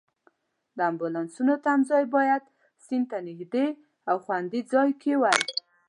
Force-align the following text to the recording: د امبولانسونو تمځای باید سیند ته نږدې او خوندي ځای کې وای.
د 0.77 0.79
امبولانسونو 0.89 1.53
تمځای 1.65 2.03
باید 2.15 2.43
سیند 2.85 3.05
ته 3.11 3.17
نږدې 3.27 3.67
او 4.09 4.15
خوندي 4.23 4.61
ځای 4.73 4.89
کې 5.01 5.13
وای. 5.21 5.41